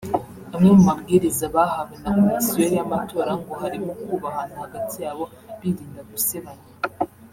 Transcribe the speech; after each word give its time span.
Amwe 0.55 0.69
mu 0.77 0.83
mabwiriza 0.89 1.45
bahawe 1.55 1.93
na 2.01 2.09
Komisiyo 2.15 2.63
y’Amatora 2.75 3.31
ngo 3.41 3.51
harimo 3.61 3.91
kubahana 4.03 4.55
hagati 4.63 4.95
y’abo 5.03 5.25
birinda 5.59 6.01
gusebanya 6.11 6.67